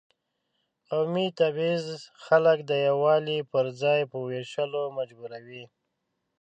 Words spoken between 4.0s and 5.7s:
په وېشلو مجبوروي.